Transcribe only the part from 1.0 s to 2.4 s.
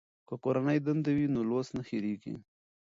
وي نو لوست نه هېریږي.